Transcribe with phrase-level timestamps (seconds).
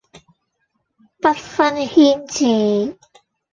[1.21, 2.97] 不分軒輊